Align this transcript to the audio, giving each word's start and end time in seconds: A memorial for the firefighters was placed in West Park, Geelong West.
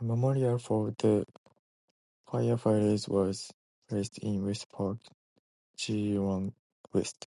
A 0.00 0.02
memorial 0.02 0.58
for 0.58 0.90
the 0.98 1.24
firefighters 2.26 3.08
was 3.08 3.52
placed 3.86 4.18
in 4.18 4.44
West 4.44 4.68
Park, 4.68 4.98
Geelong 5.76 6.52
West. 6.92 7.28